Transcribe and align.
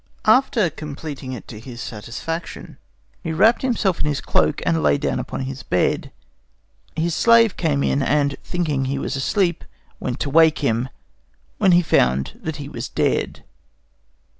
After 0.25 0.71
completing 0.71 1.31
it 1.33 1.47
to 1.49 1.59
his 1.59 1.79
satisfaction, 1.79 2.79
he 3.21 3.33
wrapped 3.33 3.61
himself 3.61 3.99
in 3.99 4.07
his 4.07 4.19
cloak 4.19 4.59
and 4.65 4.81
lay 4.81 4.97
down 4.97 5.19
upon 5.19 5.41
his 5.41 5.61
bed. 5.61 6.11
His 6.95 7.13
slave 7.13 7.55
came 7.55 7.83
in, 7.83 8.01
and, 8.01 8.35
thinking 8.43 8.85
he 8.85 8.97
was 8.97 9.15
asleep, 9.15 9.63
went 9.99 10.19
to 10.21 10.29
wake 10.31 10.57
him, 10.65 10.89
when 11.59 11.73
he 11.73 11.83
found 11.83 12.39
that 12.41 12.55
he 12.55 12.67
was 12.67 12.89
dead. 12.89 13.43